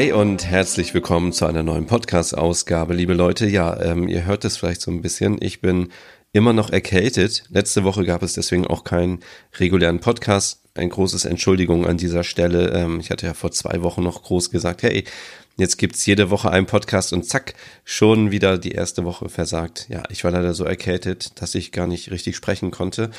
[0.00, 3.46] Hey und herzlich willkommen zu einer neuen Podcast-Ausgabe, liebe Leute.
[3.46, 5.36] Ja, ähm, ihr hört es vielleicht so ein bisschen.
[5.42, 5.90] Ich bin
[6.32, 7.44] immer noch erkältet.
[7.50, 9.20] Letzte Woche gab es deswegen auch keinen
[9.58, 10.62] regulären Podcast.
[10.74, 12.70] Ein großes Entschuldigung an dieser Stelle.
[12.70, 15.04] Ähm, ich hatte ja vor zwei Wochen noch groß gesagt, hey,
[15.58, 17.52] jetzt gibt's jede Woche einen Podcast und zack,
[17.84, 19.84] schon wieder die erste Woche versagt.
[19.90, 23.10] Ja, ich war leider so erkältet, dass ich gar nicht richtig sprechen konnte.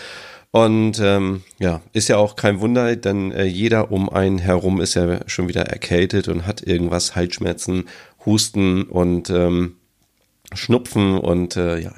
[0.51, 4.95] Und ähm, ja, ist ja auch kein Wunder, denn äh, jeder um einen herum ist
[4.95, 7.87] ja schon wieder erkältet und hat irgendwas, Halsschmerzen,
[8.25, 9.77] Husten und ähm,
[10.53, 11.93] Schnupfen und äh, ja,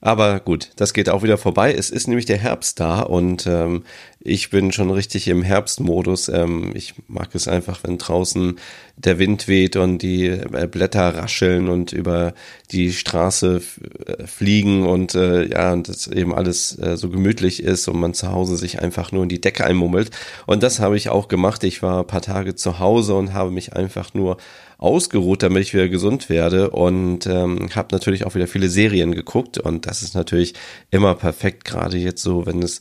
[0.00, 1.74] aber gut, das geht auch wieder vorbei.
[1.74, 3.82] Es ist nämlich der Herbst da und ähm,
[4.20, 6.28] ich bin schon richtig im Herbstmodus.
[6.28, 8.60] Ähm, ich mag es einfach, wenn draußen
[8.96, 12.34] der Wind weht und die äh, Blätter rascheln und über
[12.70, 13.60] die Straße
[14.06, 18.14] äh, fliegen und äh, ja, und das eben alles äh, so gemütlich ist und man
[18.14, 20.10] zu Hause sich einfach nur in die Decke einmummelt.
[20.46, 21.64] Und das habe ich auch gemacht.
[21.64, 24.36] Ich war ein paar Tage zu Hause und habe mich einfach nur
[24.78, 26.70] ausgeruht, damit ich wieder gesund werde.
[26.70, 29.58] Und ähm, habe natürlich auch wieder viele Serien geguckt.
[29.58, 30.54] Und das ist natürlich
[30.90, 32.80] immer perfekt, gerade jetzt so, wenn es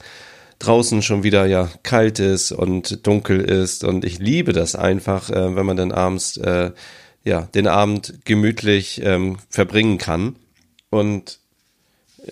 [0.59, 3.83] draußen schon wieder ja kalt ist und dunkel ist.
[3.83, 6.71] Und ich liebe das einfach, äh, wenn man dann abends äh,
[7.23, 10.35] ja den Abend gemütlich ähm, verbringen kann.
[10.89, 11.39] Und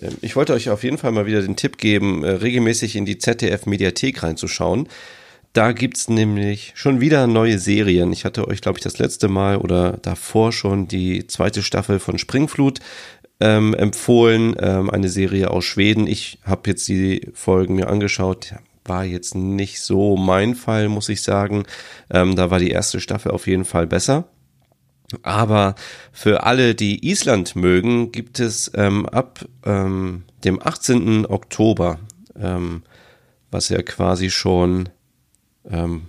[0.00, 3.04] äh, ich wollte euch auf jeden Fall mal wieder den Tipp geben, äh, regelmäßig in
[3.04, 4.88] die ZDF Mediathek reinzuschauen.
[5.56, 8.12] Da gibt's nämlich schon wieder neue Serien.
[8.12, 12.18] Ich hatte euch, glaube ich, das letzte Mal oder davor schon die zweite Staffel von
[12.18, 12.80] Springflut
[13.40, 16.06] ähm, empfohlen, ähm, eine Serie aus Schweden.
[16.08, 18.52] Ich habe jetzt die Folgen mir angeschaut.
[18.84, 21.64] War jetzt nicht so mein Fall, muss ich sagen.
[22.10, 24.28] Ähm, da war die erste Staffel auf jeden Fall besser.
[25.22, 25.74] Aber
[26.12, 31.24] für alle, die Island mögen, gibt es ähm, ab ähm, dem 18.
[31.24, 31.98] Oktober,
[32.38, 32.82] ähm,
[33.50, 34.90] was ja quasi schon
[35.70, 36.08] ähm,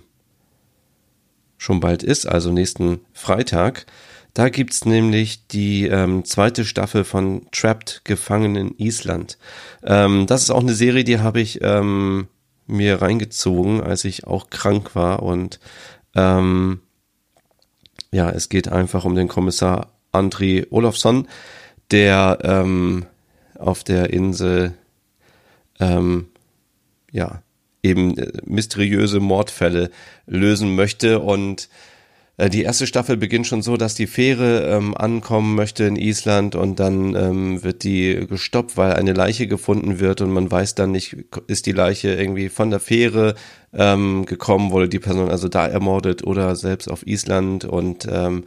[1.56, 3.86] schon bald ist, also nächsten Freitag.
[4.34, 9.38] Da gibt's nämlich die ähm, zweite Staffel von Trapped Gefangen in Island.
[9.82, 12.28] Ähm, das ist auch eine Serie, die habe ich ähm,
[12.66, 15.22] mir reingezogen, als ich auch krank war.
[15.22, 15.58] Und
[16.14, 16.82] ähm,
[18.12, 21.26] ja, es geht einfach um den Kommissar Andri Olofsson,
[21.90, 23.06] der ähm,
[23.58, 24.74] auf der Insel
[25.80, 26.28] ähm,
[27.10, 27.42] ja
[27.88, 29.90] eben äh, mysteriöse Mordfälle
[30.26, 31.68] lösen möchte und
[32.38, 36.54] äh, die erste Staffel beginnt schon so, dass die Fähre ähm, ankommen möchte in Island
[36.54, 40.92] und dann ähm, wird die gestoppt, weil eine Leiche gefunden wird und man weiß dann
[40.92, 41.16] nicht,
[41.48, 43.34] ist die Leiche irgendwie von der Fähre
[43.74, 48.44] ähm, gekommen, wurde die Person also da ermordet oder selbst auf Island und ähm,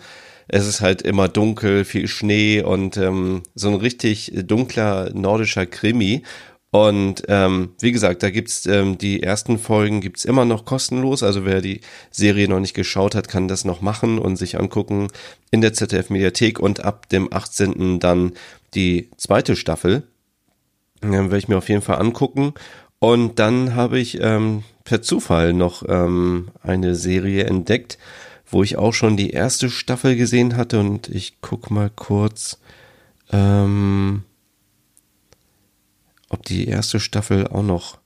[0.53, 6.24] es ist halt immer dunkel, viel Schnee und ähm, so ein richtig dunkler nordischer Krimi.
[6.72, 11.22] Und ähm, wie gesagt, da gibt's ähm, die ersten Folgen gibt's immer noch kostenlos.
[11.22, 15.10] Also wer die Serie noch nicht geschaut hat, kann das noch machen und sich angucken
[15.52, 18.00] in der ZDF Mediathek und ab dem 18.
[18.00, 18.31] dann
[18.74, 20.04] die zweite Staffel.
[21.02, 22.54] Dann werde ich mir auf jeden Fall angucken.
[23.00, 27.98] Und dann habe ich ähm, per Zufall noch ähm, eine Serie entdeckt,
[28.46, 30.80] wo ich auch schon die erste Staffel gesehen hatte.
[30.80, 32.60] Und ich guck mal kurz.
[33.34, 34.24] Ähm,
[36.31, 38.00] ob die erste Staffel auch noch.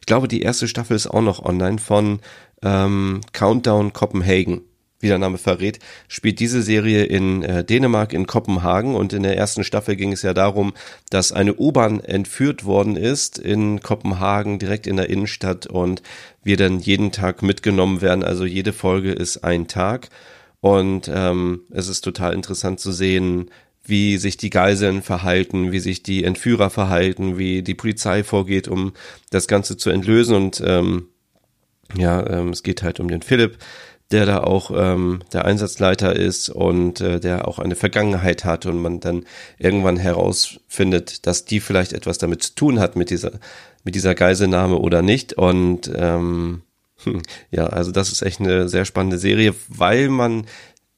[0.00, 2.20] Ich glaube, die erste Staffel ist auch noch online von
[2.62, 4.62] ähm, Countdown Copenhagen.
[5.00, 8.94] Wie der Name verrät, spielt diese Serie in äh, Dänemark, in Kopenhagen.
[8.94, 10.72] Und in der ersten Staffel ging es ja darum,
[11.10, 15.66] dass eine U-Bahn entführt worden ist in Kopenhagen, direkt in der Innenstadt.
[15.66, 16.02] Und
[16.42, 18.24] wir dann jeden Tag mitgenommen werden.
[18.24, 20.08] Also jede Folge ist ein Tag.
[20.60, 23.50] Und ähm, es ist total interessant zu sehen,
[23.84, 28.92] wie sich die Geiseln verhalten, wie sich die Entführer verhalten, wie die Polizei vorgeht, um
[29.30, 30.36] das Ganze zu entlösen.
[30.36, 31.08] Und ähm,
[31.96, 33.58] ja, ähm, es geht halt um den Philipp,
[34.10, 38.80] der da auch ähm, der Einsatzleiter ist und äh, der auch eine Vergangenheit hat und
[38.80, 39.24] man dann
[39.58, 43.32] irgendwann herausfindet, dass die vielleicht etwas damit zu tun hat mit dieser
[43.84, 45.34] mit dieser Geiselnahme oder nicht.
[45.34, 46.62] Und ähm,
[47.04, 50.46] hm, ja, also das ist echt eine sehr spannende Serie, weil man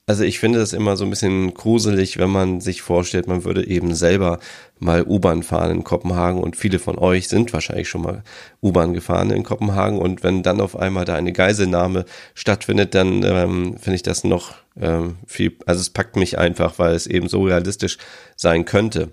[0.06, 3.66] also ich finde das immer so ein bisschen gruselig, wenn man sich vorstellt, man würde
[3.66, 4.38] eben selber
[4.78, 8.22] mal U-Bahn fahren in Kopenhagen und viele von euch sind wahrscheinlich schon mal
[8.62, 12.04] U-Bahn gefahren in Kopenhagen und wenn dann auf einmal da eine Geiselnahme
[12.34, 16.94] stattfindet, dann ähm, finde ich das noch ähm, viel, also es packt mich einfach, weil
[16.94, 17.98] es eben so realistisch
[18.36, 19.10] sein könnte.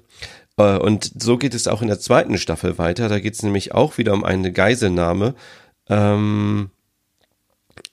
[0.57, 3.10] Äh, und so geht es auch in der zweiten Staffel weiter.
[3.10, 5.34] Da geht es nämlich auch wieder um eine Geiselnahme
[5.89, 6.69] ähm,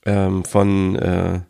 [0.04, 1.40] ähm, von äh,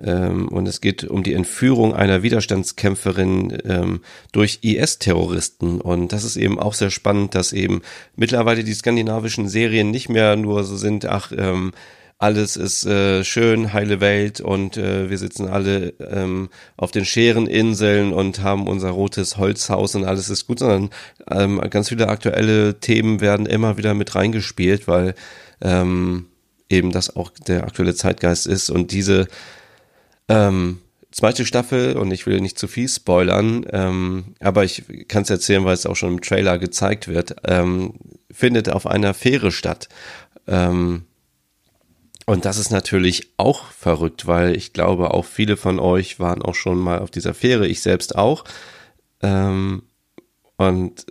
[0.00, 4.00] ähm, und es geht um die Entführung einer Widerstandskämpferin ähm,
[4.32, 5.80] durch IS-Terroristen.
[5.80, 7.82] Und das ist eben auch sehr spannend, dass eben
[8.16, 11.72] mittlerweile die skandinavischen Serien nicht mehr nur so sind, ach, ähm,
[12.22, 18.12] alles ist äh, schön, heile Welt und äh, wir sitzen alle ähm, auf den Schereninseln
[18.12, 20.90] und haben unser rotes Holzhaus und alles ist gut, sondern
[21.28, 25.16] ähm, ganz viele aktuelle Themen werden immer wieder mit reingespielt, weil
[25.60, 26.26] ähm,
[26.68, 29.26] eben das auch der aktuelle Zeitgeist ist und diese
[30.28, 30.78] ähm,
[31.10, 35.64] zweite Staffel, und ich will nicht zu viel spoilern, ähm, aber ich kann es erzählen,
[35.64, 37.94] weil es auch schon im Trailer gezeigt wird, ähm,
[38.30, 39.88] findet auf einer Fähre statt.
[40.46, 41.04] Ähm,
[42.26, 46.54] und das ist natürlich auch verrückt, weil ich glaube, auch viele von euch waren auch
[46.54, 48.44] schon mal auf dieser Fähre, ich selbst auch.
[49.22, 49.82] Ähm,
[50.56, 51.06] und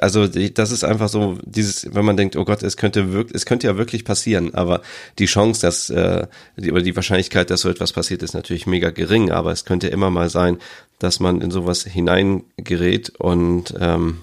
[0.00, 3.46] also das ist einfach so dieses, wenn man denkt, oh Gott, es könnte wirklich, es
[3.46, 4.82] könnte ja wirklich passieren, aber
[5.18, 6.26] die Chance, dass äh,
[6.56, 9.30] oder die Wahrscheinlichkeit, dass so etwas passiert, ist natürlich mega gering.
[9.30, 10.58] Aber es könnte immer mal sein,
[10.98, 14.18] dass man in sowas hineingerät und ähm,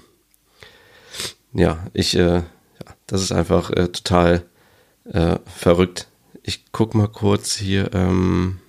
[1.53, 2.43] ja, ich, äh,
[3.07, 4.43] das ist einfach äh, total
[5.05, 6.07] äh, verrückt.
[6.43, 7.93] Ich guck mal kurz hier.
[7.93, 8.59] Ähm,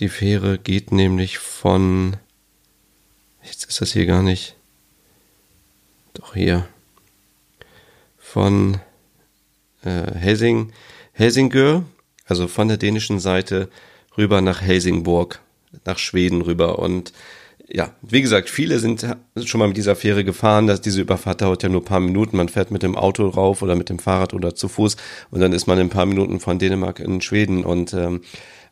[0.00, 2.16] die Fähre geht nämlich von
[3.50, 4.54] Jetzt ist das hier gar nicht.
[6.14, 6.68] Doch hier.
[8.16, 8.78] Von
[9.82, 10.72] äh, Helsing,
[11.12, 11.82] Helsingør,
[12.26, 13.68] also von der dänischen Seite
[14.16, 15.40] rüber nach Helsingborg,
[15.84, 16.78] nach Schweden rüber.
[16.78, 17.12] Und
[17.68, 19.04] ja, wie gesagt, viele sind
[19.44, 20.68] schon mal mit dieser Fähre gefahren.
[20.68, 22.36] Dass diese Überfahrt dauert ja nur ein paar Minuten.
[22.36, 24.96] Man fährt mit dem Auto rauf oder mit dem Fahrrad oder zu Fuß
[25.32, 27.64] und dann ist man in ein paar Minuten von Dänemark in Schweden.
[27.64, 28.22] Und ähm,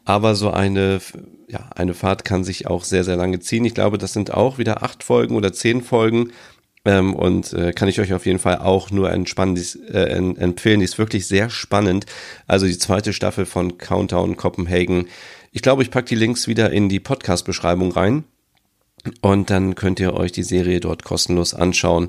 [0.08, 1.00] aber so eine,
[1.48, 3.66] ja, eine Fahrt kann sich auch sehr, sehr lange ziehen.
[3.66, 6.32] Ich glaube, das sind auch wieder acht Folgen oder zehn Folgen.
[6.86, 9.62] Ähm, und äh, kann ich euch auf jeden Fall auch nur entspannen,
[9.92, 10.80] äh, empfehlen.
[10.80, 12.06] Die ist wirklich sehr spannend.
[12.46, 15.08] Also die zweite Staffel von Countdown Copenhagen.
[15.52, 18.24] Ich glaube, ich packe die Links wieder in die Podcast-Beschreibung rein.
[19.20, 22.08] Und dann könnt ihr euch die Serie dort kostenlos anschauen.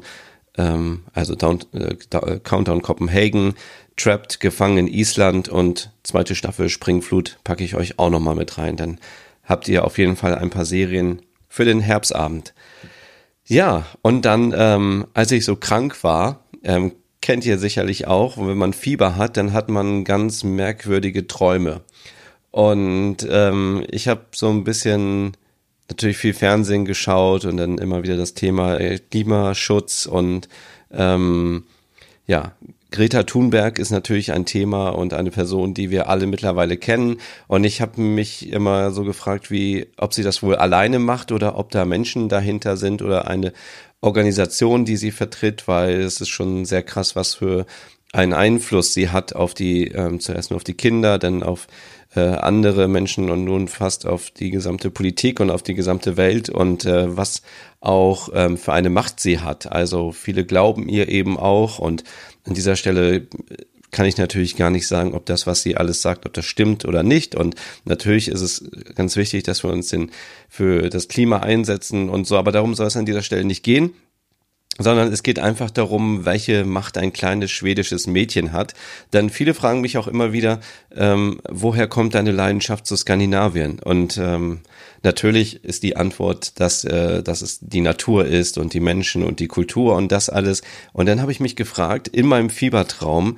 [0.59, 1.95] Ähm, also Down, äh,
[2.43, 3.55] Countdown Copenhagen,
[3.95, 8.75] Trapped, gefangen in Island und zweite Staffel Springflut packe ich euch auch nochmal mit rein.
[8.75, 8.99] Dann
[9.45, 12.53] habt ihr auf jeden Fall ein paar Serien für den Herbstabend.
[13.45, 16.91] Ja, und dann, ähm, als ich so krank war, ähm,
[17.21, 21.81] kennt ihr sicherlich auch, wenn man Fieber hat, dann hat man ganz merkwürdige Träume.
[22.51, 25.37] Und ähm, ich habe so ein bisschen
[25.89, 30.47] natürlich viel Fernsehen geschaut und dann immer wieder das Thema äh, Klimaschutz und
[30.91, 31.63] ähm,
[32.27, 32.53] ja,
[32.91, 37.17] Greta Thunberg ist natürlich ein Thema und eine Person, die wir alle mittlerweile kennen.
[37.47, 41.57] Und ich habe mich immer so gefragt, wie, ob sie das wohl alleine macht oder
[41.57, 43.53] ob da Menschen dahinter sind oder eine
[44.01, 47.67] Organisation, die sie vertritt, weil es ist schon sehr krass, was für
[48.11, 51.67] einen Einfluss sie hat auf die, ähm, zuerst nur auf die Kinder, dann auf
[52.15, 56.49] äh, andere Menschen und nun fast auf die gesamte Politik und auf die gesamte Welt
[56.49, 57.41] und äh, was
[57.79, 59.71] auch ähm, für eine Macht sie hat.
[59.71, 62.03] Also viele glauben ihr eben auch und
[62.45, 63.27] an dieser Stelle
[63.91, 66.85] kann ich natürlich gar nicht sagen, ob das, was sie alles sagt, ob das stimmt
[66.85, 67.33] oder nicht.
[67.33, 70.11] Und natürlich ist es ganz wichtig, dass wir uns den,
[70.47, 72.37] für das Klima einsetzen und so.
[72.37, 73.93] Aber darum soll es an dieser Stelle nicht gehen
[74.79, 78.73] sondern es geht einfach darum, welche Macht ein kleines schwedisches Mädchen hat.
[79.13, 80.59] Denn viele fragen mich auch immer wieder,
[80.95, 83.79] ähm, woher kommt deine Leidenschaft zu Skandinavien?
[83.79, 84.61] Und ähm,
[85.03, 89.39] natürlich ist die Antwort, dass, äh, dass es die Natur ist und die Menschen und
[89.39, 90.61] die Kultur und das alles.
[90.93, 93.35] Und dann habe ich mich gefragt, in meinem Fiebertraum,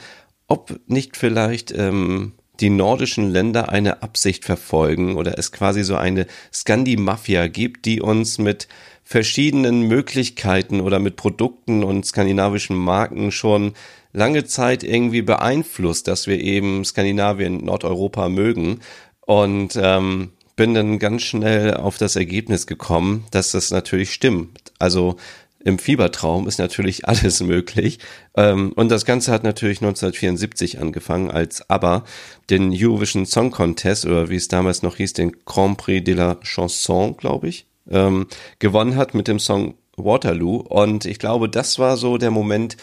[0.47, 6.27] ob nicht vielleicht ähm, die nordischen Länder eine Absicht verfolgen oder es quasi so eine
[6.53, 8.67] Scandi-Mafia gibt, die uns mit
[9.03, 13.73] verschiedenen Möglichkeiten oder mit Produkten und skandinavischen Marken schon
[14.13, 18.79] lange Zeit irgendwie beeinflusst, dass wir eben Skandinavien, Nordeuropa mögen.
[19.25, 24.73] Und ähm, bin dann ganz schnell auf das Ergebnis gekommen, dass das natürlich stimmt.
[24.79, 25.15] Also
[25.63, 27.99] im Fiebertraum ist natürlich alles möglich.
[28.35, 32.03] Ähm, und das Ganze hat natürlich 1974 angefangen, als ABBA
[32.49, 36.35] den Eurovision Song Contest oder wie es damals noch hieß, den Grand Prix de la
[36.41, 38.27] Chanson, glaube ich, ähm,
[38.59, 40.57] gewonnen hat mit dem Song Waterloo.
[40.57, 42.77] Und ich glaube, das war so der Moment,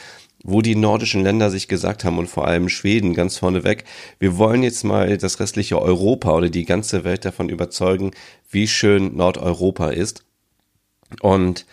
[0.45, 3.85] wo die nordischen Länder sich gesagt haben und vor allem Schweden ganz vorneweg,
[4.21, 8.13] wir wollen jetzt mal das restliche Europa oder die ganze Welt davon überzeugen,
[8.51, 10.25] wie schön Nordeuropa ist.
[11.21, 11.67] Und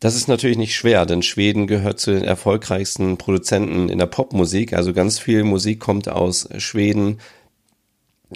[0.00, 4.74] das ist natürlich nicht schwer, denn Schweden gehört zu den erfolgreichsten Produzenten in der Popmusik.
[4.74, 7.20] Also ganz viel Musik kommt aus Schweden,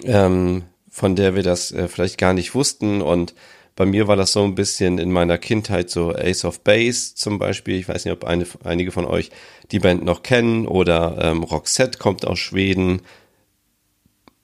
[0.03, 3.01] ähm, von der wir das äh, vielleicht gar nicht wussten.
[3.01, 3.35] Und
[3.75, 7.39] bei mir war das so ein bisschen in meiner Kindheit so Ace of Base zum
[7.39, 7.75] Beispiel.
[7.75, 9.29] Ich weiß nicht, ob eine, einige von euch
[9.71, 13.03] die Band noch kennen oder ähm, Roxette kommt aus Schweden.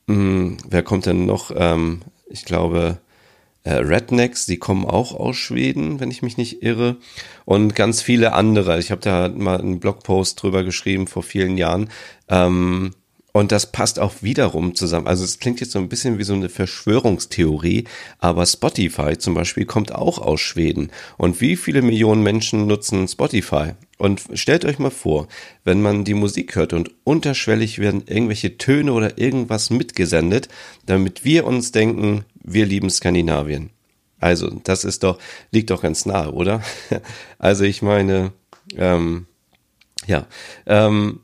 [0.07, 1.51] Hm, wer kommt denn noch?
[1.55, 2.99] Ähm, ich glaube,
[3.65, 6.97] äh, Rednecks, die kommen auch aus Schweden, wenn ich mich nicht irre.
[7.45, 8.79] Und ganz viele andere.
[8.79, 11.89] Ich habe da mal einen Blogpost drüber geschrieben vor vielen Jahren.
[12.29, 12.91] Ähm,
[13.33, 15.07] und das passt auch wiederum zusammen.
[15.07, 17.83] Also es klingt jetzt so ein bisschen wie so eine Verschwörungstheorie,
[18.19, 20.89] aber Spotify zum Beispiel kommt auch aus Schweden.
[21.17, 23.71] Und wie viele Millionen Menschen nutzen Spotify?
[23.97, 25.27] Und stellt euch mal vor,
[25.65, 30.47] wenn man die Musik hört und unterschwellig werden irgendwelche Töne oder irgendwas mitgesendet,
[30.85, 33.71] damit wir uns denken, wir lieben Skandinavien.
[34.19, 35.19] Also, das ist doch,
[35.51, 36.61] liegt doch ganz nahe, oder?
[37.37, 38.31] Also, ich meine,
[38.75, 39.27] ähm,
[40.07, 40.27] ja,
[40.65, 41.21] ähm,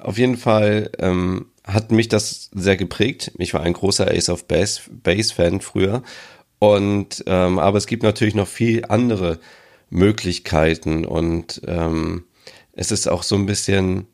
[0.00, 3.32] auf jeden Fall ähm, hat mich das sehr geprägt.
[3.38, 6.02] Ich war ein großer Ace of Base, Base Fan früher.
[6.58, 9.38] Und ähm, aber es gibt natürlich noch viel andere
[9.90, 12.24] Möglichkeiten und ähm,
[12.72, 14.06] es ist auch so ein bisschen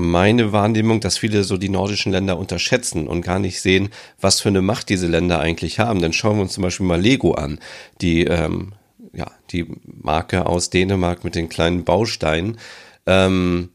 [0.00, 3.90] meine Wahrnehmung, dass viele so die nordischen Länder unterschätzen und gar nicht sehen,
[4.20, 6.02] was für eine Macht diese Länder eigentlich haben.
[6.02, 7.60] Dann schauen wir uns zum Beispiel mal Lego an,
[8.00, 8.72] die ähm,
[9.12, 12.58] ja die Marke aus Dänemark mit den kleinen Bausteinen.
[13.06, 13.70] Ähm,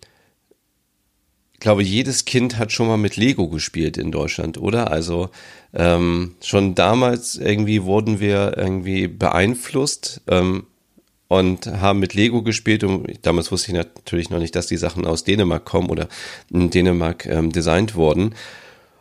[1.53, 4.91] ich glaube, jedes Kind hat schon mal mit Lego gespielt in Deutschland, oder?
[4.91, 5.29] Also
[5.73, 10.67] ähm, schon damals irgendwie wurden wir irgendwie beeinflusst ähm,
[11.27, 12.83] und haben mit Lego gespielt.
[12.83, 16.07] Und damals wusste ich natürlich noch nicht, dass die Sachen aus Dänemark kommen oder
[16.51, 18.35] in Dänemark ähm, designt wurden.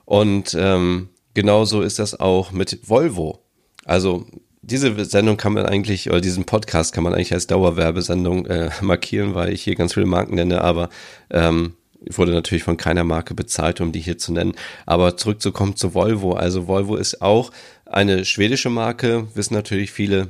[0.04, 3.40] Und ähm, genauso ist das auch mit Volvo.
[3.84, 4.26] Also
[4.62, 9.34] diese Sendung kann man eigentlich, oder diesen Podcast kann man eigentlich als Dauerwerbesendung äh, markieren,
[9.34, 10.88] weil ich hier ganz viele Marken nenne, aber
[11.30, 11.74] ähm,
[12.10, 14.54] wurde natürlich von keiner Marke bezahlt, um die hier zu nennen.
[14.86, 16.32] Aber zurückzukommen zu Volvo.
[16.32, 17.50] Also Volvo ist auch
[17.86, 20.28] eine schwedische Marke, wissen natürlich viele.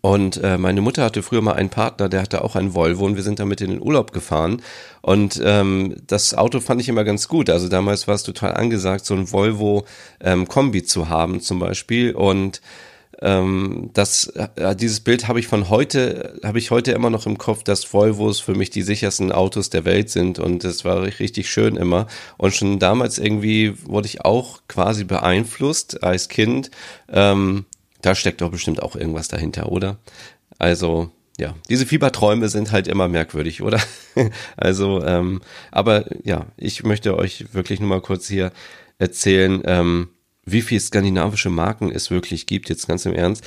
[0.00, 3.16] Und äh, meine Mutter hatte früher mal einen Partner, der hatte auch einen Volvo und
[3.16, 4.62] wir sind damit in den Urlaub gefahren.
[5.00, 7.50] Und ähm, das Auto fand ich immer ganz gut.
[7.50, 9.84] Also damals war es total angesagt, so ein Volvo
[10.20, 10.48] ähm,
[10.84, 12.14] zu haben zum Beispiel.
[12.14, 12.60] Und
[13.20, 17.38] ähm, das, äh, dieses Bild habe ich von heute, habe ich heute immer noch im
[17.38, 21.48] Kopf, dass Volvos für mich die sichersten Autos der Welt sind und das war richtig
[21.48, 22.08] schön immer.
[22.36, 26.72] Und schon damals irgendwie wurde ich auch quasi beeinflusst als Kind.
[27.08, 27.64] Ähm,
[28.02, 29.98] da steckt doch bestimmt auch irgendwas dahinter, oder?
[30.58, 33.80] Also, ja, diese Fieberträume sind halt immer merkwürdig, oder?
[34.56, 35.40] also, ähm,
[35.70, 38.52] aber ja, ich möchte euch wirklich nur mal kurz hier
[38.98, 40.08] erzählen, ähm,
[40.44, 43.44] wie viel skandinavische Marken es wirklich gibt, jetzt ganz im Ernst,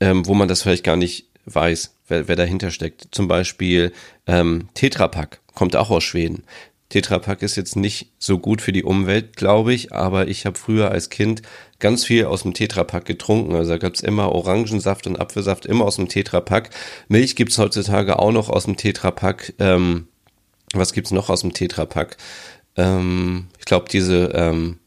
[0.00, 3.08] ähm, wo man das vielleicht gar nicht weiß, wer, wer dahinter steckt.
[3.10, 3.92] Zum Beispiel
[4.26, 6.44] ähm, Tetra Pak kommt auch aus Schweden.
[6.88, 10.58] Tetra Pak ist jetzt nicht so gut für die Umwelt, glaube ich, aber ich habe
[10.58, 11.42] früher als Kind
[11.80, 13.54] ganz viel aus dem Tetra Pak getrunken.
[13.54, 16.70] Also da gab's immer Orangensaft und Apfelsaft, immer aus dem Tetra Pak.
[17.08, 19.52] Milch gibt's heutzutage auch noch aus dem Tetra Pak.
[19.58, 20.08] Ähm,
[20.72, 22.16] was gibt's noch aus dem Tetra Pak?
[22.76, 24.78] Ähm, ich glaube, diese ähm,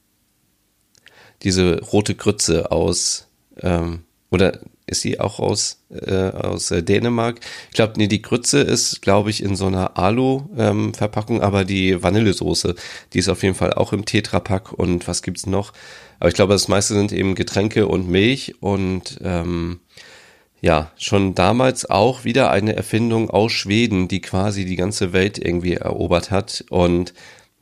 [1.44, 3.28] diese rote Grütze aus,
[3.62, 4.60] ähm, oder
[4.92, 7.40] ist sie auch aus, äh, aus äh, Dänemark?
[7.70, 12.04] Ich glaube, nee, die Grütze ist, glaube ich, in so einer Alu-Verpackung, ähm, aber die
[12.04, 12.76] Vanillesoße,
[13.14, 15.74] die ist auf jeden Fall auch im Tetrapack und was gibt's noch?
[16.20, 19.80] Aber ich glaube, das meiste sind eben Getränke und Milch und ähm,
[20.62, 25.74] ja, schon damals auch wieder eine Erfindung aus Schweden, die quasi die ganze Welt irgendwie
[25.74, 27.14] erobert hat und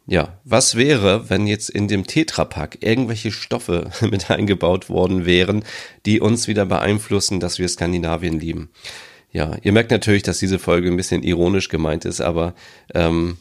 [0.09, 5.63] ja, was wäre, wenn jetzt in dem Tetrapack irgendwelche Stoffe mit eingebaut worden wären,
[6.07, 8.71] die uns wieder beeinflussen, dass wir Skandinavien lieben?
[9.31, 12.55] Ja, ihr merkt natürlich, dass diese Folge ein bisschen ironisch gemeint ist, aber
[12.95, 13.37] ähm,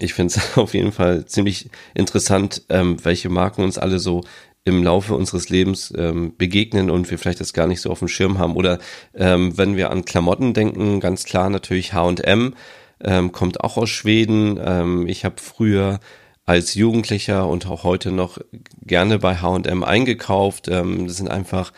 [0.00, 4.24] ich finde es auf jeden Fall ziemlich interessant, ähm, welche Marken uns alle so
[4.64, 8.08] im Laufe unseres Lebens ähm, begegnen und wir vielleicht das gar nicht so auf dem
[8.08, 8.56] Schirm haben.
[8.56, 8.80] Oder
[9.14, 12.54] ähm, wenn wir an Klamotten denken, ganz klar natürlich H&M
[13.02, 14.58] ähm, kommt auch aus Schweden.
[14.62, 16.00] Ähm, ich habe früher
[16.44, 18.38] als Jugendlicher und auch heute noch
[18.82, 20.68] gerne bei H&M eingekauft.
[20.68, 21.72] Ähm, das sind einfach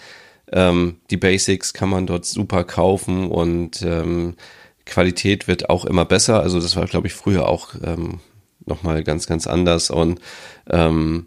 [0.53, 4.37] ähm, die Basics kann man dort super kaufen und ähm,
[4.87, 6.41] Qualität wird auch immer besser.
[6.41, 8.21] Also das war, glaube ich, früher auch ähm,
[8.65, 10.21] nochmal ganz, ganz anders und
[10.71, 11.27] ähm,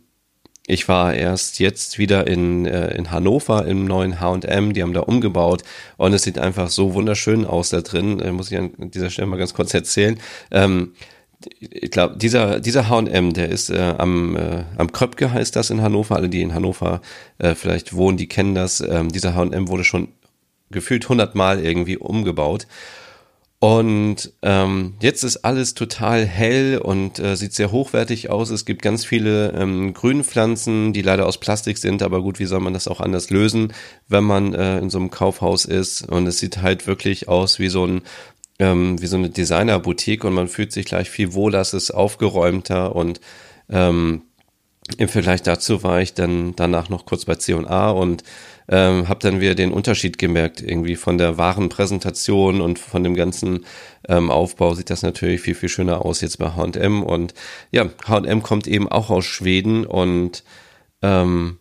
[0.68, 5.02] ich war erst jetzt wieder in, äh, in Hannover im neuen H&M, die haben da
[5.02, 5.64] umgebaut
[5.98, 9.28] und es sieht einfach so wunderschön aus da drin, äh, muss ich an dieser Stelle
[9.28, 10.20] mal ganz kurz erzählen.
[10.52, 10.94] Ähm,
[11.60, 15.82] ich glaube, dieser, dieser H&M, der ist äh, am, äh, am Kröpke heißt das in
[15.82, 16.16] Hannover.
[16.16, 17.02] Alle, die in Hannover
[17.40, 18.82] äh, vielleicht wohnen, die kennen das.
[18.82, 20.10] Ähm, dieser H&M wurde schon
[20.70, 22.68] gefühlt hundertmal irgendwie umgebaut.
[23.64, 28.50] Und ähm, jetzt ist alles total hell und äh, sieht sehr hochwertig aus.
[28.50, 32.60] Es gibt ganz viele ähm, Grünpflanzen, die leider aus Plastik sind, aber gut, wie soll
[32.60, 33.72] man das auch anders lösen,
[34.08, 36.10] wenn man äh, in so einem Kaufhaus ist?
[36.10, 38.02] Und es sieht halt wirklich aus wie so ein
[38.58, 42.96] ähm, wie so eine Designer-Boutique und man fühlt sich gleich viel wohler, es ist aufgeräumter
[42.96, 43.22] und
[43.70, 44.24] ähm,
[44.98, 48.24] im Vergleich dazu war ich dann danach noch kurz bei C&A und
[48.68, 53.16] ähm, habe dann wieder den Unterschied gemerkt, irgendwie von der wahren Präsentation und von dem
[53.16, 53.66] ganzen
[54.08, 57.34] ähm, Aufbau sieht das natürlich viel, viel schöner aus jetzt bei H&M und
[57.72, 60.44] ja, H&M kommt eben auch aus Schweden und
[61.02, 61.58] ähm,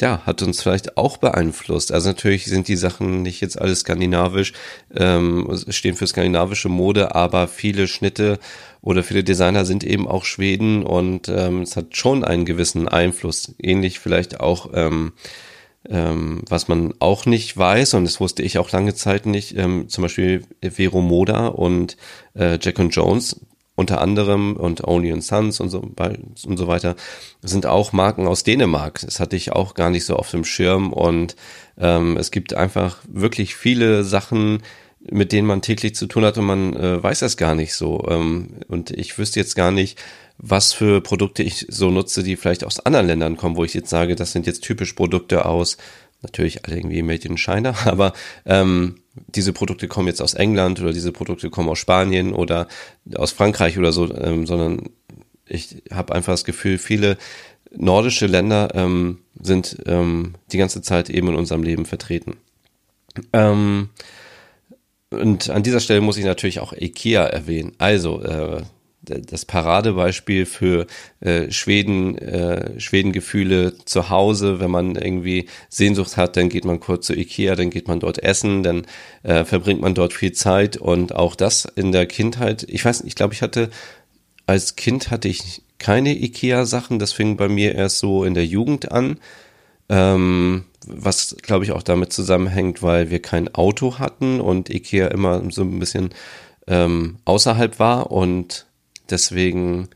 [0.00, 1.92] ja, hat uns vielleicht auch beeinflusst.
[1.92, 4.52] Also natürlich sind die Sachen nicht jetzt alles skandinavisch,
[4.94, 8.38] ähm, stehen für skandinavische Mode, aber viele Schnitte
[8.80, 13.54] oder viele Designer sind eben auch Schweden und ähm, es hat schon einen gewissen Einfluss.
[13.60, 15.12] Ähnlich vielleicht auch ähm,
[15.88, 19.88] ähm, was man auch nicht weiß, und das wusste ich auch lange Zeit nicht, ähm,
[19.88, 21.96] zum Beispiel Vero Moda und
[22.34, 23.40] äh, Jack and Jones
[23.78, 26.96] unter anderem und Only and Sons und so, und so weiter
[27.42, 29.00] sind auch Marken aus Dänemark.
[29.04, 31.36] Das hatte ich auch gar nicht so auf dem Schirm und
[31.78, 34.64] ähm, es gibt einfach wirklich viele Sachen,
[35.08, 38.04] mit denen man täglich zu tun hat und man äh, weiß das gar nicht so.
[38.10, 39.96] Ähm, und ich wüsste jetzt gar nicht,
[40.38, 43.90] was für Produkte ich so nutze, die vielleicht aus anderen Ländern kommen, wo ich jetzt
[43.90, 45.76] sage, das sind jetzt typisch Produkte aus,
[46.22, 48.12] natürlich alle irgendwie made in China, aber
[48.46, 52.68] ähm, diese Produkte kommen jetzt aus England oder diese Produkte kommen aus Spanien oder
[53.14, 54.90] aus Frankreich oder so, ähm, sondern
[55.46, 57.16] ich habe einfach das Gefühl, viele
[57.74, 62.36] nordische Länder ähm, sind ähm, die ganze Zeit eben in unserem Leben vertreten.
[63.32, 63.90] Ähm,
[65.10, 67.72] und an dieser Stelle muss ich natürlich auch IKEA erwähnen.
[67.78, 68.62] Also, äh,
[69.08, 70.86] das Paradebeispiel für
[71.20, 74.60] äh, Schweden, äh, Schwedengefühle zu Hause.
[74.60, 78.22] Wenn man irgendwie Sehnsucht hat, dann geht man kurz zu Ikea, dann geht man dort
[78.22, 78.86] essen, dann
[79.22, 82.64] äh, verbringt man dort viel Zeit und auch das in der Kindheit.
[82.68, 83.70] Ich weiß nicht, ich glaube, ich hatte
[84.46, 86.98] als Kind hatte ich keine Ikea-Sachen.
[86.98, 89.18] Das fing bei mir erst so in der Jugend an.
[89.90, 95.42] Ähm, was glaube ich auch damit zusammenhängt, weil wir kein Auto hatten und Ikea immer
[95.50, 96.10] so ein bisschen
[96.66, 98.66] ähm, außerhalb war und
[99.10, 99.88] Deswegen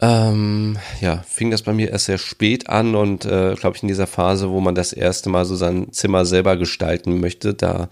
[0.00, 3.88] ähm, ja, fing das bei mir erst sehr spät an und äh, glaube ich in
[3.88, 7.88] dieser Phase, wo man das erste Mal so sein Zimmer selber gestalten möchte, da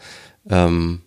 [0.48, 1.02] ähm,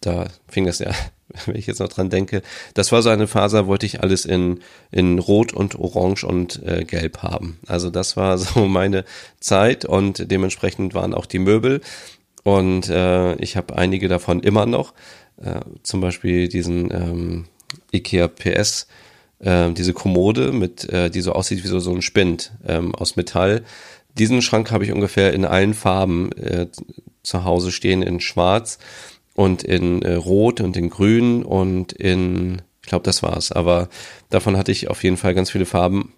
[0.00, 0.90] da fing das ja,
[1.46, 2.42] wenn ich jetzt noch dran denke,
[2.74, 4.60] das war so eine Phase, wollte ich alles in
[4.90, 7.58] in Rot und Orange und äh, Gelb haben.
[7.68, 9.04] Also das war so meine
[9.38, 11.82] Zeit und dementsprechend waren auch die Möbel
[12.42, 14.92] und äh, ich habe einige davon immer noch,
[15.40, 17.44] äh, zum Beispiel diesen ähm,
[17.96, 18.86] IKEA PS,
[19.40, 23.16] äh, diese Kommode mit, äh, die so aussieht wie so, so ein Spind ähm, aus
[23.16, 23.62] Metall.
[24.18, 26.68] Diesen Schrank habe ich ungefähr in allen Farben äh,
[27.22, 28.78] zu Hause stehen, in Schwarz
[29.34, 33.52] und in äh, Rot und in Grün und in, ich glaube, das war's.
[33.52, 33.88] Aber
[34.30, 36.14] davon hatte ich auf jeden Fall ganz viele Farben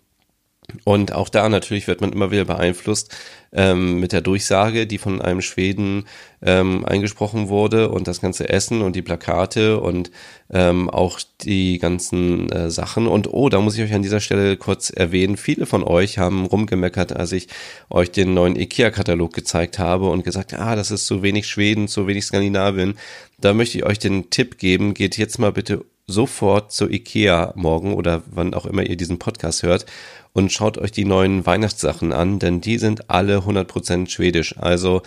[0.85, 3.17] und auch da natürlich wird man immer wieder beeinflusst
[3.53, 6.07] ähm, mit der Durchsage, die von einem Schweden
[6.43, 10.11] ähm, eingesprochen wurde und das ganze Essen und die Plakate und
[10.51, 13.07] ähm, auch die ganzen äh, Sachen.
[13.07, 16.45] Und oh, da muss ich euch an dieser Stelle kurz erwähnen, viele von euch haben
[16.45, 17.49] rumgemeckert, als ich
[17.89, 22.07] euch den neuen IKEA-Katalog gezeigt habe und gesagt, ah, das ist zu wenig Schweden, zu
[22.07, 22.99] wenig Skandinavien.
[23.41, 27.95] Da möchte ich euch den Tipp geben, geht jetzt mal bitte sofort zu IKEA morgen
[27.95, 29.87] oder wann auch immer ihr diesen Podcast hört
[30.33, 34.57] und schaut euch die neuen Weihnachtssachen an, denn die sind alle 100% schwedisch.
[34.59, 35.03] Also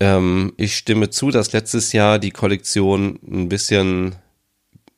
[0.00, 4.14] ähm, ich stimme zu, dass letztes Jahr die Kollektion ein bisschen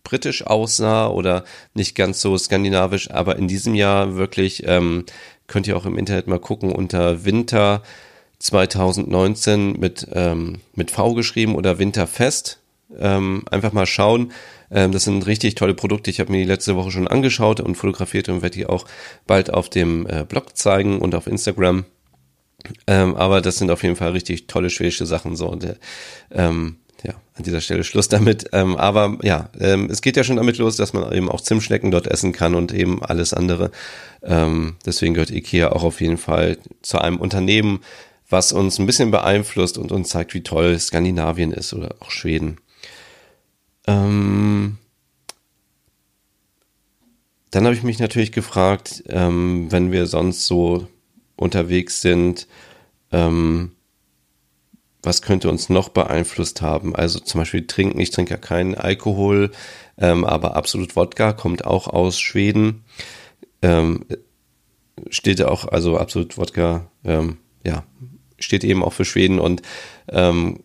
[0.05, 5.07] britisch aussah oder nicht ganz so skandinavisch, aber in diesem Jahr wirklich ähm,
[5.47, 7.83] könnt ihr auch im Internet mal gucken unter Winter
[8.39, 12.61] 2019 mit, ähm, mit V geschrieben oder Winterfest.
[12.99, 14.33] Ähm, einfach mal schauen.
[14.71, 16.11] Ähm, das sind richtig tolle Produkte.
[16.11, 18.87] Ich habe mir die letzte Woche schon angeschaut und fotografiert und werde die auch
[19.27, 21.85] bald auf dem äh, Blog zeigen und auf Instagram.
[22.87, 25.37] Ähm, aber das sind auf jeden Fall richtig tolle schwedische Sachen.
[25.37, 25.67] So, und,
[26.31, 28.47] ähm, ja, an dieser Stelle Schluss damit.
[28.53, 31.91] Ähm, aber ja, ähm, es geht ja schon damit los, dass man eben auch Zimtschnecken
[31.91, 33.71] dort essen kann und eben alles andere.
[34.23, 37.81] Ähm, deswegen gehört IKEA auch auf jeden Fall zu einem Unternehmen,
[38.29, 42.59] was uns ein bisschen beeinflusst und uns zeigt, wie toll Skandinavien ist oder auch Schweden.
[43.87, 44.79] Ähm,
[47.51, 50.89] dann habe ich mich natürlich gefragt, ähm, wenn wir sonst so
[51.37, 52.49] unterwegs sind,
[53.13, 53.73] ähm,
[55.03, 56.97] was könnte uns noch beeinflusst haben?
[56.97, 59.53] Also zum Beispiel trinken, ich trinke ja keinen Alkohol,
[59.99, 62.85] ähm, aber Absolut Wodka kommt auch aus Schweden.
[63.63, 64.05] Ähm,
[65.11, 67.85] steht ja auch, also Absolut Wodka, ähm, ja,
[68.39, 69.63] steht eben auch für Schweden und
[70.09, 70.61] ähm,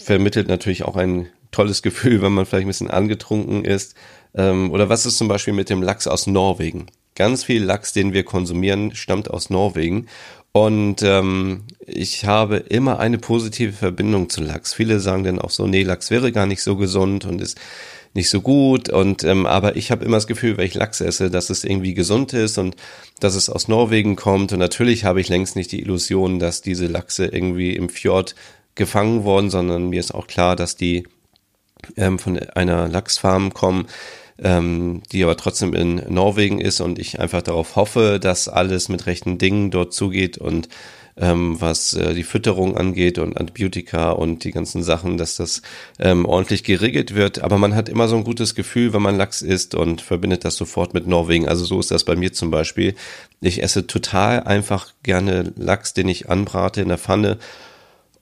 [0.00, 3.94] vermittelt natürlich auch ein tolles Gefühl, wenn man vielleicht ein bisschen angetrunken ist.
[4.34, 6.86] Ähm, oder was ist zum Beispiel mit dem Lachs aus Norwegen?
[7.16, 10.06] Ganz viel Lachs, den wir konsumieren, stammt aus Norwegen.
[10.52, 14.74] Und ähm, ich habe immer eine positive Verbindung zu Lachs.
[14.74, 17.60] Viele sagen dann auch so, nee, Lachs wäre gar nicht so gesund und ist
[18.14, 18.88] nicht so gut.
[18.88, 21.94] Und ähm, aber ich habe immer das Gefühl, wenn ich Lachs esse, dass es irgendwie
[21.94, 22.74] gesund ist und
[23.20, 24.52] dass es aus Norwegen kommt.
[24.52, 28.34] Und natürlich habe ich längst nicht die Illusion, dass diese Lachse irgendwie im Fjord
[28.74, 31.04] gefangen worden, sondern mir ist auch klar, dass die
[31.96, 33.86] ähm, von einer Lachsfarm kommen,
[34.38, 39.06] ähm, die aber trotzdem in Norwegen ist und ich einfach darauf hoffe, dass alles mit
[39.06, 40.68] rechten Dingen dort zugeht und
[41.16, 45.62] ähm, was äh, die Fütterung angeht und Antibiotika und die ganzen Sachen, dass das
[45.98, 47.42] ähm, ordentlich geregelt wird.
[47.42, 50.56] Aber man hat immer so ein gutes Gefühl, wenn man Lachs isst und verbindet das
[50.56, 51.48] sofort mit Norwegen.
[51.48, 52.94] Also so ist das bei mir zum Beispiel.
[53.40, 57.38] Ich esse total einfach gerne Lachs, den ich anbrate in der Pfanne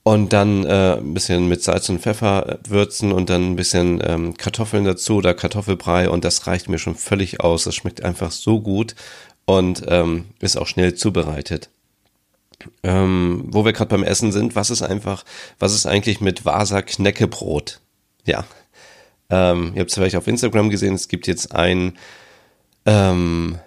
[0.03, 4.35] und dann äh, ein bisschen mit Salz und Pfeffer würzen und dann ein bisschen ähm,
[4.37, 7.65] Kartoffeln dazu oder Kartoffelbrei und das reicht mir schon völlig aus.
[7.65, 8.95] Das schmeckt einfach so gut
[9.45, 11.69] und ähm, ist auch schnell zubereitet.
[12.83, 15.23] Ähm, wo wir gerade beim Essen sind, was ist einfach,
[15.59, 17.79] was ist eigentlich mit Vasa Knäckebrot?
[18.25, 18.45] Ja,
[19.29, 21.97] ähm, ihr habt es vielleicht auf Instagram gesehen, es gibt jetzt ein
[22.85, 23.59] ähm,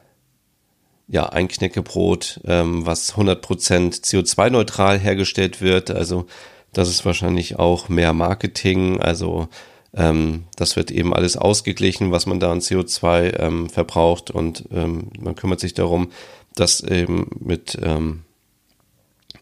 [1.09, 5.91] ja, ein Knäckebrot, ähm, was 100% CO2-neutral hergestellt wird.
[5.91, 6.27] Also
[6.73, 9.01] das ist wahrscheinlich auch mehr Marketing.
[9.01, 9.49] Also
[9.95, 15.11] ähm, das wird eben alles ausgeglichen, was man da an CO2 ähm, verbraucht und ähm,
[15.21, 16.11] man kümmert sich darum,
[16.55, 18.23] dass eben mit, ähm,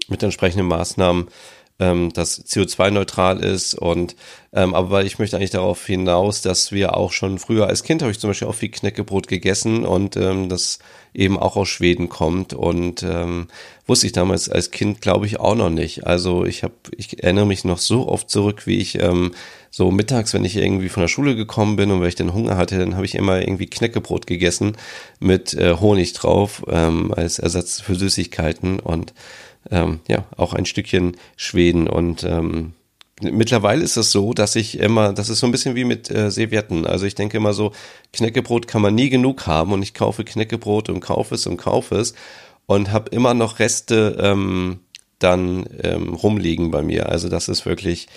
[0.09, 1.29] mit entsprechenden Maßnahmen
[1.81, 3.75] ähm, das CO2-neutral ist.
[3.75, 4.14] Und
[4.53, 8.12] ähm, aber ich möchte eigentlich darauf hinaus, dass wir auch schon früher als Kind habe
[8.12, 10.81] ich zum Beispiel auch viel Knäckebrot gegessen und ähm, das
[11.14, 12.53] eben auch aus Schweden kommt.
[12.53, 13.49] Und ähm,
[13.87, 16.07] wusste ich damals als Kind glaube ich auch noch nicht.
[16.07, 19.33] Also ich habe, ich erinnere mich noch so oft zurück, wie ich ähm,
[19.71, 22.57] so mittags, wenn ich irgendwie von der Schule gekommen bin und wenn ich dann Hunger
[22.57, 24.77] hatte, dann habe ich immer irgendwie Knäckebrot gegessen
[25.21, 28.81] mit äh, Honig drauf ähm, als Ersatz für Süßigkeiten.
[28.81, 29.14] Und
[29.70, 31.88] ähm, ja, auch ein Stückchen Schweden.
[31.88, 32.73] Und ähm,
[33.20, 36.31] mittlerweile ist es so, dass ich immer, das ist so ein bisschen wie mit äh,
[36.31, 36.87] Servietten.
[36.87, 37.73] Also ich denke immer so,
[38.12, 41.96] Knäckebrot kann man nie genug haben und ich kaufe Knäckebrot und kaufe es und kaufe
[41.96, 42.14] es
[42.66, 44.81] und habe immer noch Reste ähm,
[45.18, 47.09] dann ähm, rumliegen bei mir.
[47.09, 48.09] Also das ist wirklich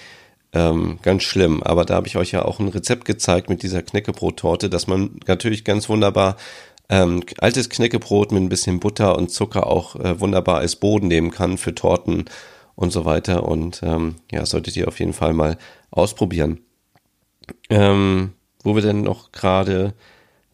[0.53, 1.63] ähm, ganz schlimm.
[1.63, 5.19] Aber da habe ich euch ja auch ein Rezept gezeigt mit dieser Knäckebrot-Torte, dass man
[5.27, 6.38] natürlich ganz wunderbar
[6.93, 11.32] ähm, altes Knäckebrot mit ein bisschen Butter und Zucker auch äh, wunderbar als Boden nehmen
[11.32, 12.25] kann für Torten
[12.75, 13.47] und so weiter.
[13.47, 15.58] Und ähm, ja, solltet ihr auf jeden Fall mal
[15.89, 16.60] ausprobieren.
[17.69, 19.95] Ähm, wo wir denn noch gerade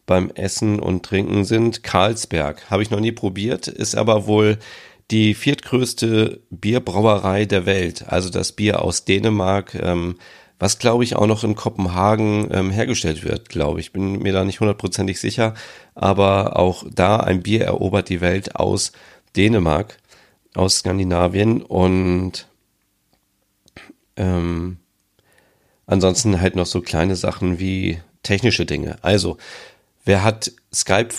[0.06, 2.70] beim Essen und Trinken sind, Karlsberg.
[2.70, 4.58] Habe ich noch nie probiert, ist aber wohl
[5.10, 8.06] die viertgrößte Bierbrauerei der Welt.
[8.08, 10.16] Also das Bier aus Dänemark ähm,
[10.60, 13.92] was glaube ich auch noch in Kopenhagen ähm, hergestellt wird, glaube ich.
[13.92, 15.54] Bin mir da nicht hundertprozentig sicher,
[15.94, 18.92] aber auch da ein Bier erobert die Welt aus
[19.36, 19.96] Dänemark,
[20.54, 22.46] aus Skandinavien und
[24.16, 24.76] ähm,
[25.86, 28.98] ansonsten halt noch so kleine Sachen wie technische Dinge.
[29.02, 29.38] Also,
[30.04, 31.14] wer hat Skype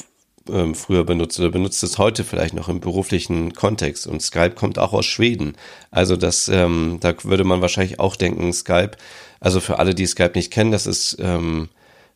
[0.49, 4.07] ähm, früher benutzt oder benutzt es heute vielleicht noch im beruflichen Kontext.
[4.07, 5.55] Und Skype kommt auch aus Schweden.
[5.91, 8.97] Also das, ähm, da würde man wahrscheinlich auch denken, Skype,
[9.41, 11.67] also für alle, die Skype nicht kennen, das ist ähm,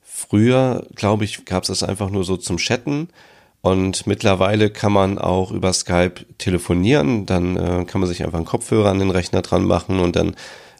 [0.02, 3.10] früher, glaube ich, gab es das einfach nur so zum Chatten.
[3.62, 7.26] Und mittlerweile kann man auch über Skype telefonieren.
[7.26, 10.36] Dann äh, kann man sich einfach einen Kopfhörer an den Rechner dran machen und dann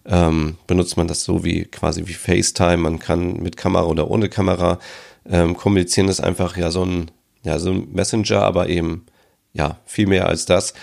[0.06, 2.78] ähm, benutzt man das so wie quasi wie FaceTime.
[2.78, 4.80] Man kann mit Kamera oder ohne Kamera
[5.28, 6.08] ähm, kommunizieren.
[6.08, 7.10] Das ist einfach ja so ein
[7.46, 9.06] ja, so ein Messenger, aber eben,
[9.54, 10.74] ja, viel mehr als das.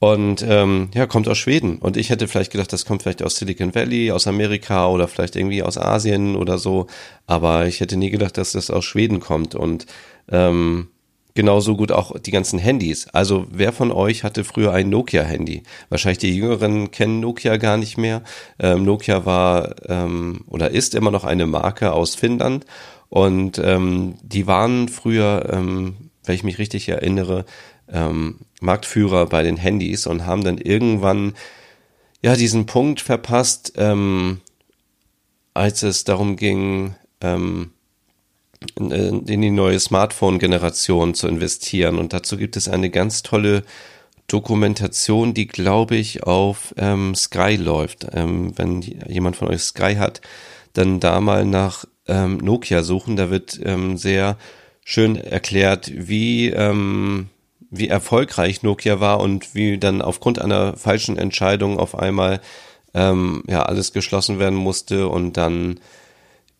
[0.00, 1.78] Und ähm, ja, kommt aus Schweden.
[1.78, 5.34] Und ich hätte vielleicht gedacht, das kommt vielleicht aus Silicon Valley, aus Amerika oder vielleicht
[5.34, 6.86] irgendwie aus Asien oder so.
[7.26, 9.56] Aber ich hätte nie gedacht, dass das aus Schweden kommt.
[9.56, 9.86] Und
[10.30, 10.88] ähm,
[11.34, 13.08] genauso gut auch die ganzen Handys.
[13.08, 15.64] Also wer von euch hatte früher ein Nokia-Handy?
[15.88, 18.22] Wahrscheinlich die Jüngeren kennen Nokia gar nicht mehr.
[18.60, 22.66] Ähm, Nokia war ähm, oder ist immer noch eine Marke aus Finnland.
[23.08, 27.46] Und ähm, die waren früher ähm, wenn ich mich richtig erinnere,
[27.92, 31.34] ähm, Marktführer bei den Handys und haben dann irgendwann
[32.22, 34.40] ja diesen Punkt verpasst, ähm,
[35.54, 37.72] als es darum ging, ähm,
[38.76, 41.98] in, in die neue Smartphone-Generation zu investieren.
[41.98, 43.62] Und dazu gibt es eine ganz tolle
[44.26, 48.06] Dokumentation, die, glaube ich, auf ähm, Sky läuft.
[48.12, 50.20] Ähm, wenn jemand von euch Sky hat,
[50.74, 53.16] dann da mal nach ähm, Nokia suchen.
[53.16, 54.36] Da wird ähm, sehr
[54.84, 57.30] schön erklärt, wie, ähm,
[57.70, 62.40] wie erfolgreich Nokia war und wie dann aufgrund einer falschen Entscheidung auf einmal
[62.94, 65.80] ähm, ja alles geschlossen werden musste und dann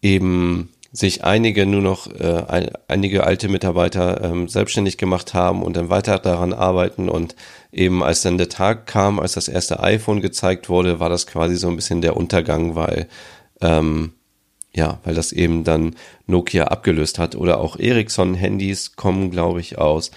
[0.02, 5.90] eben sich einige nur noch äh, einige alte Mitarbeiter ähm, selbstständig gemacht haben und dann
[5.90, 7.08] weiter daran arbeiten.
[7.08, 7.36] Und
[7.72, 11.56] eben als dann der Tag kam, als das erste iPhone gezeigt wurde, war das quasi
[11.56, 13.06] so ein bisschen der Untergang, weil
[13.60, 14.12] ähm,
[14.74, 17.34] ja, weil das eben dann Nokia abgelöst hat.
[17.34, 20.10] Oder auch Ericsson-Handys kommen, glaube ich, aus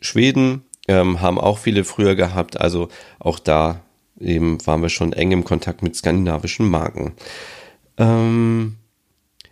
[0.00, 3.82] Schweden, ähm, haben auch viele früher gehabt, also auch da
[4.20, 7.14] eben waren wir schon eng im Kontakt mit skandinavischen Marken.
[7.96, 8.76] Ähm,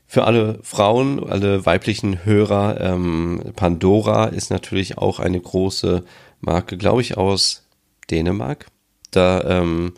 [0.06, 6.04] für alle Frauen, alle weiblichen Hörer, ähm, Pandora ist natürlich auch eine große
[6.40, 7.66] Marke, glaube ich, aus
[8.10, 8.66] Dänemark.
[9.10, 9.94] Da, ähm,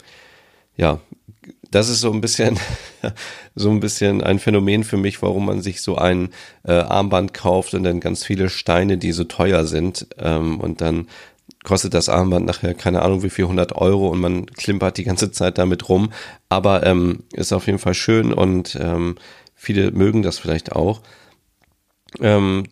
[0.77, 1.01] ja,
[1.71, 2.59] das ist so ein bisschen,
[3.55, 6.31] so ein bisschen ein Phänomen für mich, warum man sich so ein
[6.65, 11.09] äh, Armband kauft und dann ganz viele Steine, die so teuer sind, ähm, und dann
[11.65, 15.33] kostet das Armband nachher keine Ahnung wie viel 100 Euro und man klimpert die ganze
[15.33, 16.13] Zeit damit rum.
[16.49, 19.17] Aber ähm, ist auf jeden Fall schön und ähm,
[19.61, 21.03] Viele mögen das vielleicht auch.
[22.21, 22.69] Ähm,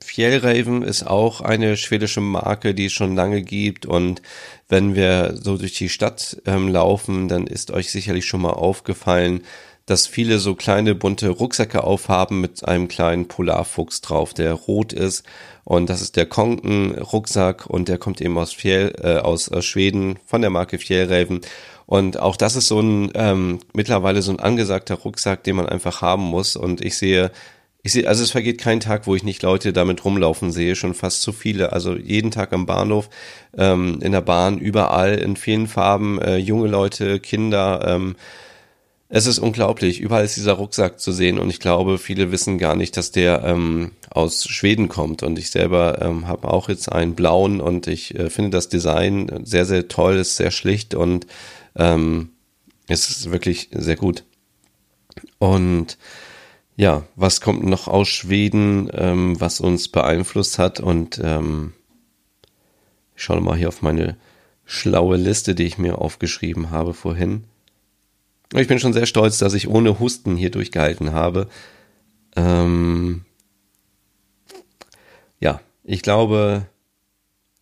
[0.00, 3.84] Fjellraven ist auch eine schwedische Marke, die es schon lange gibt.
[3.84, 4.22] Und
[4.68, 9.42] wenn wir so durch die Stadt ähm, laufen, dann ist euch sicherlich schon mal aufgefallen,
[9.86, 15.24] dass viele so kleine bunte Rucksäcke aufhaben mit einem kleinen Polarfuchs drauf, der rot ist.
[15.64, 20.18] Und das ist der Konken-Rucksack und der kommt eben aus, Fjell, äh, aus, aus Schweden
[20.26, 21.40] von der Marke Fjellraven.
[21.86, 26.02] Und auch das ist so ein ähm, mittlerweile so ein angesagter Rucksack, den man einfach
[26.02, 26.54] haben muss.
[26.54, 27.30] Und ich sehe,
[27.88, 30.92] ich sehe, also es vergeht kein Tag, wo ich nicht Leute damit rumlaufen sehe, schon
[30.92, 31.72] fast zu viele.
[31.72, 33.08] Also jeden Tag am Bahnhof,
[33.56, 37.82] ähm, in der Bahn, überall in vielen Farben, äh, junge Leute, Kinder.
[37.86, 38.16] Ähm,
[39.08, 40.00] es ist unglaublich.
[40.00, 43.42] Überall ist dieser Rucksack zu sehen und ich glaube, viele wissen gar nicht, dass der
[43.44, 45.22] ähm, aus Schweden kommt.
[45.22, 49.44] Und ich selber ähm, habe auch jetzt einen blauen und ich äh, finde das Design
[49.44, 51.26] sehr, sehr toll, ist sehr schlicht und
[51.74, 52.32] ähm,
[52.86, 54.24] es ist wirklich sehr gut.
[55.38, 55.96] Und
[56.78, 60.78] ja, was kommt noch aus Schweden, ähm, was uns beeinflusst hat?
[60.78, 61.72] Und ähm,
[63.16, 64.16] ich schaue mal hier auf meine
[64.64, 67.42] schlaue Liste, die ich mir aufgeschrieben habe vorhin.
[68.54, 71.48] Ich bin schon sehr stolz, dass ich ohne Husten hier durchgehalten habe.
[72.36, 73.24] Ähm,
[75.40, 76.66] ja, ich glaube,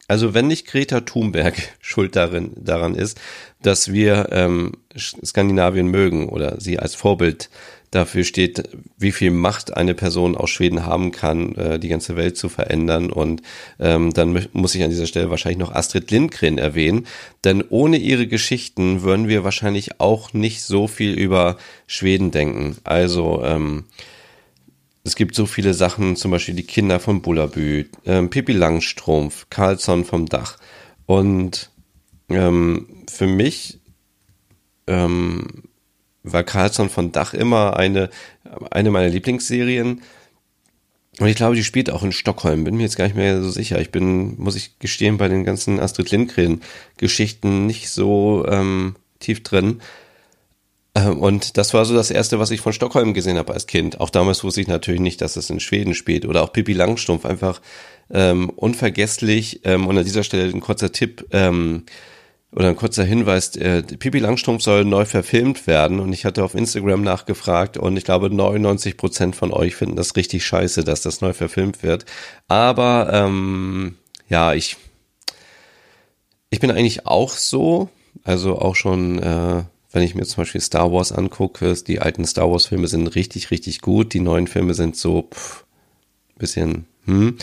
[0.09, 3.19] also wenn nicht Greta Thunberg schuld darin, daran ist,
[3.63, 7.49] dass wir ähm, Skandinavien mögen oder sie als Vorbild
[7.91, 8.69] dafür steht,
[8.99, 13.11] wie viel Macht eine Person aus Schweden haben kann, äh, die ganze Welt zu verändern.
[13.11, 13.43] Und
[13.79, 17.07] ähm, dann muss ich an dieser Stelle wahrscheinlich noch Astrid Lindgren erwähnen,
[17.45, 22.77] denn ohne ihre Geschichten würden wir wahrscheinlich auch nicht so viel über Schweden denken.
[22.85, 23.85] Also ähm,
[25.05, 30.05] es gibt so viele Sachen, zum Beispiel die Kinder von Bullabü, ähm, Pippi Langstrumpf, Carlsson
[30.05, 30.59] vom Dach.
[31.07, 31.71] Und
[32.29, 33.79] ähm, für mich
[34.89, 35.63] ähm,
[36.33, 38.11] war Carlsson von Dach immer eine,
[38.71, 40.03] eine meiner Lieblingsserien.
[41.19, 42.65] Und ich glaube, die spielt auch in Stockholm.
[42.65, 43.81] Bin mir jetzt gar nicht mehr so sicher.
[43.81, 49.81] Ich bin, muss ich gestehen, bei den ganzen Astrid Lindgren-Geschichten nicht so ähm, tief drin.
[50.95, 53.99] Ähm, und das war so das erste, was ich von Stockholm gesehen habe als Kind.
[54.01, 56.27] Auch damals wusste ich natürlich nicht, dass es in Schweden spielt.
[56.27, 57.63] Oder auch Pippi Langstumpf, einfach
[58.11, 59.61] ähm, unvergesslich.
[59.65, 61.85] Ähm, und an dieser Stelle ein kurzer Tipp ähm,
[62.53, 63.57] oder ein kurzer Hinweis.
[63.57, 66.01] Äh, Pippi Langstrumpf soll neu verfilmt werden.
[66.01, 70.17] Und ich hatte auf Instagram nachgefragt und ich glaube 99 Prozent von euch finden das
[70.17, 72.07] richtig scheiße, dass das neu verfilmt wird.
[72.49, 73.97] Aber ähm,
[74.29, 74.77] ja, ich,
[76.51, 77.91] ich bin eigentlich auch so.
[78.25, 79.19] Also auch schon...
[79.23, 79.65] Äh,
[79.97, 83.51] wenn ich mir zum Beispiel Star Wars angucke, die alten Star Wars Filme sind richtig,
[83.51, 84.13] richtig gut.
[84.13, 85.65] Die neuen Filme sind so pff,
[86.37, 87.39] bisschen, hm.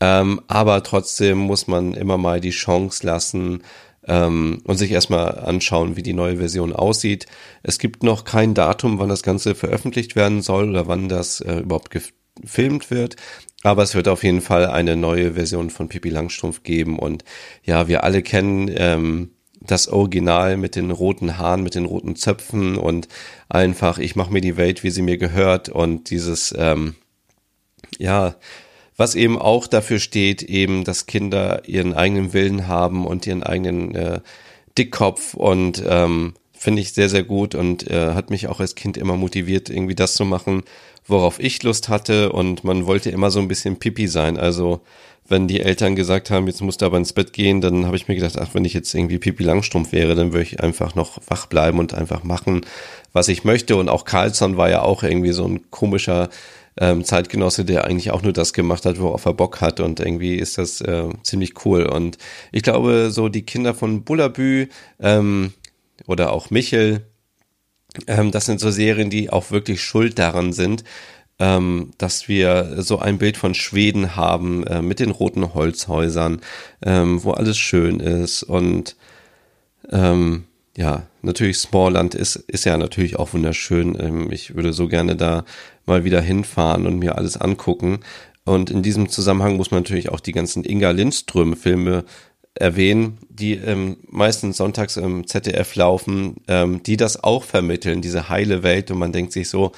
[0.00, 3.62] Ähm, aber trotzdem muss man immer mal die Chance lassen
[4.06, 7.26] ähm, und sich erstmal anschauen, wie die neue Version aussieht.
[7.62, 11.58] Es gibt noch kein Datum, wann das Ganze veröffentlicht werden soll oder wann das äh,
[11.58, 13.16] überhaupt gefilmt wird.
[13.62, 16.98] Aber es wird auf jeden Fall eine neue Version von Pippi Langstrumpf geben.
[16.98, 17.24] Und
[17.62, 19.30] ja, wir alle kennen ähm,
[19.66, 23.08] das Original mit den roten Haaren, mit den roten Zöpfen und
[23.48, 26.94] einfach, ich mache mir die Welt, wie sie mir gehört und dieses, ähm,
[27.98, 28.34] ja,
[28.96, 33.94] was eben auch dafür steht, eben, dass Kinder ihren eigenen Willen haben und ihren eigenen
[33.94, 34.20] äh,
[34.78, 38.96] Dickkopf und ähm, finde ich sehr, sehr gut und äh, hat mich auch als Kind
[38.96, 40.62] immer motiviert, irgendwie das zu machen,
[41.06, 44.38] worauf ich Lust hatte und man wollte immer so ein bisschen Pipi sein.
[44.38, 44.80] Also
[45.26, 48.08] wenn die Eltern gesagt haben, jetzt musst du aber ins Bett gehen, dann habe ich
[48.08, 51.18] mir gedacht, ach, wenn ich jetzt irgendwie Pipi Langstrumpf wäre, dann würde ich einfach noch
[51.28, 52.62] wach bleiben und einfach machen,
[53.12, 53.76] was ich möchte.
[53.76, 56.28] Und auch Carlson war ja auch irgendwie so ein komischer
[56.80, 59.80] ähm, Zeitgenosse, der eigentlich auch nur das gemacht hat, worauf er Bock hat.
[59.80, 61.86] Und irgendwie ist das äh, ziemlich cool.
[61.86, 62.18] Und
[62.52, 64.68] ich glaube, so die Kinder von Bullabü
[65.00, 65.52] ähm,
[66.06, 67.02] oder auch Michel,
[68.06, 70.84] ähm, das sind so Serien, die auch wirklich schuld daran sind,
[71.38, 76.40] ähm, dass wir so ein Bild von Schweden haben äh, mit den roten Holzhäusern,
[76.84, 78.96] ähm, wo alles schön ist und
[79.90, 80.44] ähm,
[80.76, 83.96] ja, natürlich Smallland ist, ist ja natürlich auch wunderschön.
[84.00, 85.44] Ähm, ich würde so gerne da
[85.86, 88.00] mal wieder hinfahren und mir alles angucken.
[88.44, 92.04] Und in diesem Zusammenhang muss man natürlich auch die ganzen Inga Lindström-Filme
[92.54, 98.62] erwähnen, die ähm, meistens sonntags im ZDF laufen, ähm, die das auch vermitteln, diese heile
[98.62, 98.90] Welt.
[98.90, 99.72] Und man denkt sich so,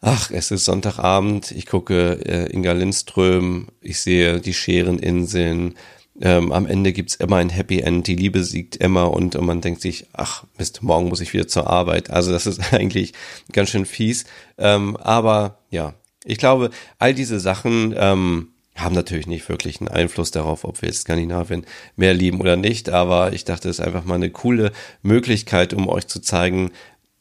[0.00, 5.74] ach, es ist Sonntagabend, ich gucke äh, Inga Lindström, ich sehe die Schereninseln,
[6.20, 9.60] ähm, am Ende gibt's immer ein Happy End, die Liebe siegt immer und, und man
[9.60, 12.10] denkt sich, ach Mist, morgen muss ich wieder zur Arbeit.
[12.10, 13.12] Also das ist eigentlich
[13.52, 14.24] ganz schön fies.
[14.56, 20.30] Ähm, aber ja, ich glaube, all diese Sachen ähm, haben natürlich nicht wirklich einen Einfluss
[20.30, 22.90] darauf, ob wir jetzt Skandinavien mehr lieben oder nicht.
[22.90, 24.72] Aber ich dachte, es ist einfach mal eine coole
[25.02, 26.70] Möglichkeit, um euch zu zeigen,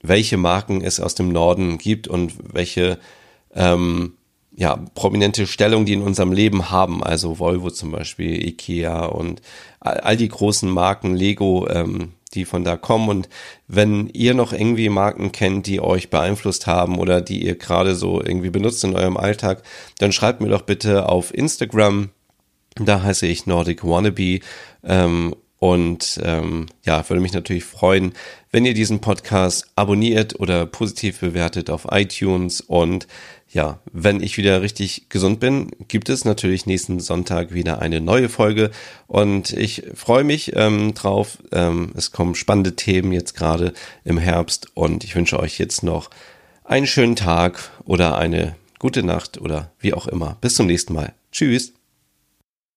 [0.02, 3.00] welche Marken es aus dem Norden gibt und welche
[3.56, 4.18] ähm,
[4.56, 9.42] ja, prominente Stellung, die in unserem Leben haben, also Volvo zum Beispiel, Ikea und
[9.80, 13.10] all die großen Marken, Lego, ähm, die von da kommen.
[13.10, 13.30] Und
[13.68, 18.22] wenn ihr noch irgendwie Marken kennt, die euch beeinflusst haben oder die ihr gerade so
[18.22, 19.64] irgendwie benutzt in eurem Alltag,
[20.00, 22.10] dann schreibt mir doch bitte auf Instagram.
[22.76, 24.40] Da heiße ich Nordic Wannabe.
[24.84, 28.12] Ähm, und ähm, ja, würde mich natürlich freuen,
[28.52, 33.08] wenn ihr diesen Podcast abonniert oder positiv bewertet auf iTunes und
[33.48, 38.28] ja, wenn ich wieder richtig gesund bin, gibt es natürlich nächsten Sonntag wieder eine neue
[38.28, 38.72] Folge
[39.08, 41.38] und ich freue mich ähm, drauf.
[41.54, 43.72] Ähm, es kommen spannende Themen jetzt gerade
[44.04, 46.10] im Herbst und ich wünsche euch jetzt noch
[46.66, 50.36] einen schönen Tag oder eine gute Nacht oder wie auch immer.
[50.42, 51.14] Bis zum nächsten Mal.
[51.32, 51.72] Tschüss.